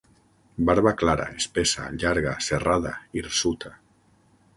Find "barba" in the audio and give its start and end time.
0.69-0.93